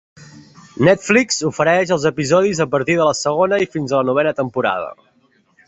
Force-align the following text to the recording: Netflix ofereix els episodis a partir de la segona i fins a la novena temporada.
Netflix 0.87 1.35
ofereix 1.49 1.93
els 1.97 2.07
episodis 2.11 2.63
a 2.65 2.67
partir 2.73 2.97
de 3.01 3.07
la 3.11 3.15
segona 3.21 3.63
i 3.67 3.71
fins 3.77 3.95
a 3.95 4.01
la 4.01 4.09
novena 4.11 4.33
temporada. 4.43 4.93